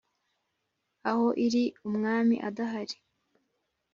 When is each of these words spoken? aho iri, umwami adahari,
aho 1.09 1.27
iri, 1.45 1.63
umwami 1.87 2.35
adahari, 2.47 2.95